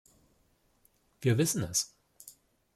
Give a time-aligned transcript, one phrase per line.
[1.21, 1.93] Wir wissen es.